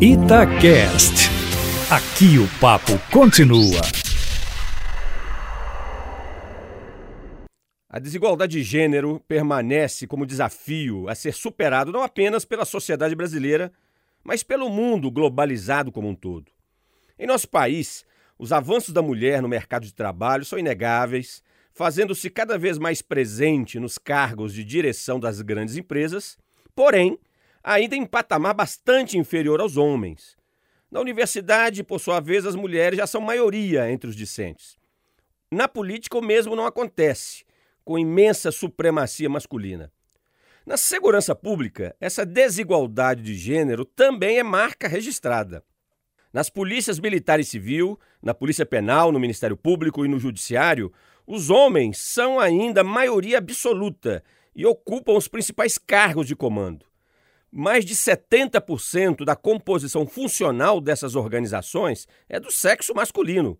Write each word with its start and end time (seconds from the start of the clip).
Itacast. 0.00 1.28
Aqui 1.90 2.38
o 2.38 2.46
papo 2.60 2.92
continua. 3.10 3.80
A 7.90 7.98
desigualdade 7.98 8.52
de 8.52 8.62
gênero 8.62 9.18
permanece 9.26 10.06
como 10.06 10.24
desafio 10.24 11.08
a 11.08 11.16
ser 11.16 11.34
superado 11.34 11.90
não 11.90 12.04
apenas 12.04 12.44
pela 12.44 12.64
sociedade 12.64 13.16
brasileira, 13.16 13.72
mas 14.22 14.44
pelo 14.44 14.70
mundo 14.70 15.10
globalizado 15.10 15.90
como 15.90 16.08
um 16.08 16.14
todo. 16.14 16.46
Em 17.18 17.26
nosso 17.26 17.48
país, 17.48 18.06
os 18.38 18.52
avanços 18.52 18.94
da 18.94 19.02
mulher 19.02 19.42
no 19.42 19.48
mercado 19.48 19.84
de 19.84 19.92
trabalho 19.92 20.44
são 20.44 20.60
inegáveis, 20.60 21.42
fazendo-se 21.72 22.30
cada 22.30 22.56
vez 22.56 22.78
mais 22.78 23.02
presente 23.02 23.80
nos 23.80 23.98
cargos 23.98 24.54
de 24.54 24.62
direção 24.62 25.18
das 25.18 25.40
grandes 25.40 25.76
empresas, 25.76 26.38
porém, 26.72 27.18
ainda 27.68 27.94
em 27.94 28.06
patamar 28.06 28.54
bastante 28.54 29.18
inferior 29.18 29.60
aos 29.60 29.76
homens. 29.76 30.34
Na 30.90 31.00
universidade, 31.00 31.84
por 31.84 32.00
sua 32.00 32.18
vez, 32.18 32.46
as 32.46 32.54
mulheres 32.54 32.96
já 32.96 33.06
são 33.06 33.20
maioria 33.20 33.90
entre 33.90 34.08
os 34.08 34.16
discentes. 34.16 34.78
Na 35.52 35.68
política, 35.68 36.16
o 36.16 36.24
mesmo 36.24 36.56
não 36.56 36.64
acontece, 36.64 37.44
com 37.84 37.98
imensa 37.98 38.50
supremacia 38.50 39.28
masculina. 39.28 39.92
Na 40.64 40.78
segurança 40.78 41.34
pública, 41.34 41.94
essa 42.00 42.24
desigualdade 42.24 43.22
de 43.22 43.34
gênero 43.34 43.84
também 43.84 44.38
é 44.38 44.42
marca 44.42 44.88
registrada. 44.88 45.62
Nas 46.32 46.48
polícias 46.48 46.98
militar 46.98 47.38
e 47.38 47.44
civil, 47.44 48.00
na 48.22 48.32
Polícia 48.32 48.64
Penal, 48.64 49.12
no 49.12 49.20
Ministério 49.20 49.58
Público 49.58 50.06
e 50.06 50.08
no 50.08 50.18
Judiciário, 50.18 50.90
os 51.26 51.50
homens 51.50 51.98
são 51.98 52.40
ainda 52.40 52.82
maioria 52.82 53.36
absoluta 53.36 54.24
e 54.56 54.64
ocupam 54.64 55.12
os 55.12 55.28
principais 55.28 55.76
cargos 55.76 56.26
de 56.26 56.34
comando. 56.34 56.87
Mais 57.50 57.84
de 57.84 57.94
70% 57.94 59.24
da 59.24 59.34
composição 59.34 60.06
funcional 60.06 60.80
dessas 60.80 61.14
organizações 61.14 62.06
é 62.28 62.38
do 62.38 62.50
sexo 62.50 62.94
masculino. 62.94 63.58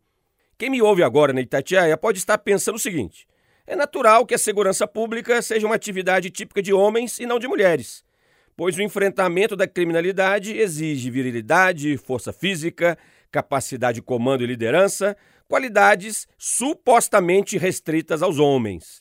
Quem 0.56 0.70
me 0.70 0.82
ouve 0.82 1.02
agora 1.02 1.32
na 1.32 1.40
Itatiaia 1.40 1.96
pode 1.96 2.18
estar 2.18 2.38
pensando 2.38 2.76
o 2.76 2.80
seguinte: 2.80 3.26
é 3.66 3.74
natural 3.74 4.26
que 4.26 4.34
a 4.34 4.38
segurança 4.38 4.86
pública 4.86 5.40
seja 5.40 5.66
uma 5.66 5.74
atividade 5.74 6.30
típica 6.30 6.60
de 6.60 6.72
homens 6.72 7.18
e 7.18 7.26
não 7.26 7.38
de 7.38 7.48
mulheres 7.48 8.04
pois 8.58 8.76
o 8.76 8.82
enfrentamento 8.82 9.54
da 9.54 9.68
criminalidade 9.68 10.58
exige 10.58 11.12
virilidade, 11.12 11.96
força 11.96 12.32
física, 12.32 12.98
capacidade 13.30 14.00
de 14.00 14.02
comando 14.02 14.42
e 14.42 14.48
liderança, 14.48 15.16
qualidades 15.46 16.26
supostamente 16.36 17.56
restritas 17.56 18.20
aos 18.20 18.40
homens. 18.40 19.00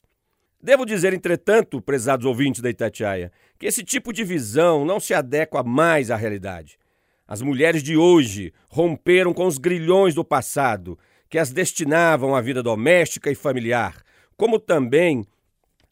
Devo 0.68 0.86
dizer, 0.86 1.14
entretanto, 1.14 1.82
prezados 1.82 2.26
ouvintes 2.26 2.60
da 2.60 2.70
Itatiaia, 2.70 3.32
que 3.58 3.66
esse 3.66 3.86
tipo 3.86 4.12
de 4.12 4.26
visão 4.26 4.84
não 4.84 5.00
se 5.00 5.14
adequa 5.14 5.64
mais 5.64 6.12
à 6.12 6.18
realidade. 6.18 6.78
As 7.26 7.42
mulheres 7.42 7.82
de 7.82 7.96
hoje 7.96 8.54
romperam 8.70 9.34
com 9.34 9.48
os 9.48 9.58
grilhões 9.58 10.14
do 10.14 10.26
passado, 10.26 11.00
que 11.30 11.40
as 11.40 11.54
destinavam 11.54 12.36
à 12.36 12.42
vida 12.42 12.62
doméstica 12.62 13.32
e 13.32 13.36
familiar, 13.36 14.04
como 14.36 14.60
também 14.60 15.26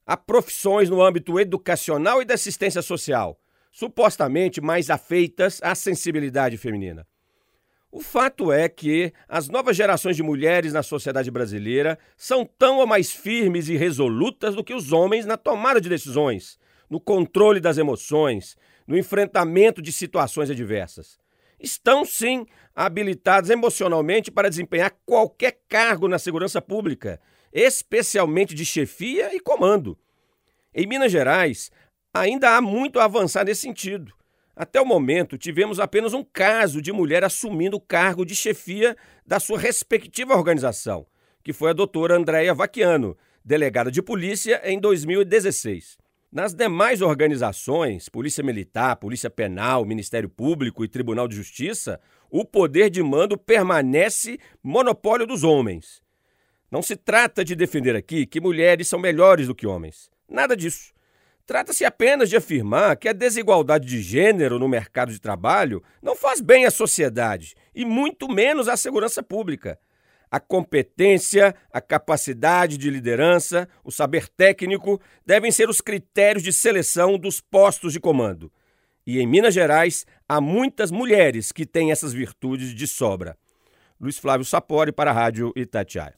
a 0.06 0.18
profissões 0.18 0.90
no 0.90 1.02
âmbito 1.02 1.40
educacional 1.40 2.22
e 2.22 2.26
da 2.26 2.34
assistência 2.34 2.82
social, 2.82 3.40
supostamente 3.72 4.60
mais 4.60 4.90
afeitas 4.90 5.58
à 5.64 5.74
sensibilidade 5.74 6.58
feminina. 6.58 7.08
O 7.96 8.02
fato 8.02 8.52
é 8.52 8.68
que 8.68 9.14
as 9.26 9.48
novas 9.48 9.78
gerações 9.78 10.18
de 10.18 10.22
mulheres 10.22 10.74
na 10.74 10.84
sociedade 10.84 11.32
brasileira 11.32 11.98
são 12.18 12.46
tão 12.46 12.80
ou 12.80 12.86
mais 12.86 13.10
firmes 13.10 13.70
e 13.70 13.78
resolutas 13.78 14.54
do 14.54 14.66
que 14.66 14.74
os 14.74 14.92
homens 14.92 15.26
na 15.26 15.38
tomada 15.38 15.80
de 15.80 15.88
decisões, 15.88 16.60
no 16.90 17.00
controle 17.00 17.62
das 17.62 17.78
emoções, 17.78 18.58
no 18.86 18.98
enfrentamento 18.98 19.82
de 19.82 19.94
situações 19.94 20.50
adversas. 20.50 21.18
Estão, 21.58 22.04
sim, 22.04 22.46
habilitadas 22.76 23.50
emocionalmente 23.50 24.30
para 24.30 24.50
desempenhar 24.50 24.94
qualquer 25.06 25.58
cargo 25.70 26.10
na 26.10 26.20
segurança 26.20 26.62
pública, 26.62 27.18
especialmente 27.54 28.54
de 28.54 28.66
chefia 28.66 29.34
e 29.34 29.40
comando. 29.40 29.98
Em 30.74 30.86
Minas 30.86 31.14
Gerais, 31.14 31.72
Ainda 32.16 32.56
há 32.56 32.62
muito 32.62 32.98
a 32.98 33.04
avançar 33.04 33.44
nesse 33.44 33.64
sentido. 33.64 34.14
Até 34.56 34.80
o 34.80 34.86
momento, 34.86 35.38
tivemos 35.38 35.80
apenas 35.80 36.14
um 36.14 36.24
caso 36.24 36.82
de 36.82 36.94
mulher 36.94 37.26
assumindo 37.26 37.76
o 37.76 37.82
cargo 37.82 38.26
de 38.26 38.34
chefia 38.34 38.96
da 39.28 39.38
sua 39.38 39.60
respectiva 39.60 40.34
organização, 40.34 41.06
que 41.44 41.52
foi 41.52 41.72
a 41.72 41.74
doutora 41.74 42.16
Andréia 42.16 42.54
Vaquiano, 42.54 43.18
delegada 43.44 43.92
de 43.92 44.02
polícia 44.02 44.62
em 44.64 44.80
2016. 44.80 45.98
Nas 46.32 46.54
demais 46.54 47.02
organizações, 47.02 48.10
Polícia 48.10 48.44
Militar, 48.44 48.96
Polícia 48.96 49.30
Penal, 49.30 49.86
Ministério 49.86 50.30
Público 50.30 50.84
e 50.84 50.88
Tribunal 50.88 51.28
de 51.28 51.36
Justiça, 51.36 52.00
o 52.30 52.46
poder 52.46 52.90
de 52.90 53.04
mando 53.04 53.38
permanece 53.38 54.40
monopólio 54.64 55.28
dos 55.28 55.44
homens. 55.44 56.02
Não 56.72 56.82
se 56.82 56.96
trata 56.96 57.44
de 57.44 57.56
defender 57.56 57.96
aqui 57.96 58.26
que 58.26 58.42
mulheres 58.42 58.88
são 58.88 59.00
melhores 59.00 59.48
do 59.48 59.56
que 59.56 59.68
homens. 59.68 60.10
Nada 60.28 60.56
disso. 60.56 60.95
Trata-se 61.46 61.86
apenas 61.86 62.28
de 62.28 62.36
afirmar 62.36 62.98
que 62.98 63.08
a 63.08 63.14
desigualdade 63.14 63.88
de 63.88 64.02
gênero 64.02 64.58
no 64.58 64.68
mercado 64.68 65.12
de 65.12 65.20
trabalho 65.20 65.84
não 66.02 66.16
faz 66.16 66.42
bem 66.42 66.66
à 66.66 66.72
sociedade 66.72 67.54
e 67.74 67.86
muito 67.86 68.28
menos 68.28 68.68
à 68.68 68.76
segurança 68.76 69.22
pública. 69.22 69.78
A 70.32 70.40
competência, 70.40 71.56
a 71.72 71.80
capacidade 71.80 72.80
de 72.80 72.90
liderança, 72.90 73.70
o 73.84 73.92
saber 73.92 74.28
técnico 74.28 75.00
devem 75.24 75.52
ser 75.52 75.70
os 75.70 75.82
critérios 75.82 76.44
de 76.44 76.52
seleção 76.52 77.18
dos 77.18 77.40
postos 77.40 77.94
de 77.94 78.00
comando. 78.00 78.52
E 79.06 79.20
em 79.20 79.28
Minas 79.28 79.54
Gerais, 79.54 80.04
há 80.28 80.42
muitas 80.42 80.90
mulheres 80.90 81.52
que 81.52 81.64
têm 81.64 81.92
essas 81.92 82.12
virtudes 82.12 82.74
de 82.74 82.88
sobra. 82.88 83.38
Luiz 84.02 84.18
Flávio 84.18 84.46
Sapori 84.46 84.92
para 84.92 85.12
a 85.12 85.14
Rádio 85.14 85.54
Itatiaia. 85.56 86.16